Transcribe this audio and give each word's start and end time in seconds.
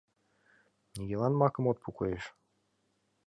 Нигӧлан 0.95 1.33
макым 1.39 1.65
от 1.71 1.77
пу, 1.83 1.89
коеш. 1.97 2.23